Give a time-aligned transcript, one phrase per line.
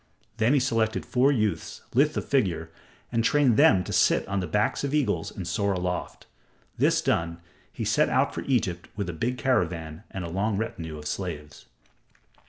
[0.37, 2.71] Then he selected four youths, lithe of figure,
[3.11, 6.25] and trained them to sit on the backs of the eagles and soar aloft.
[6.75, 7.39] This done,
[7.71, 11.67] he set out for Egypt with a big caravan and a long retinue of slaves.